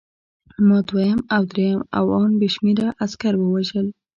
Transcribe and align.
ما 0.67 0.77
دویم 0.89 1.19
او 1.35 1.41
درېیم 1.51 1.81
او 1.97 2.05
ان 2.17 2.31
بې 2.39 2.47
شمېره 2.53 2.87
عسکر 3.03 3.33
ووژل 3.37 3.87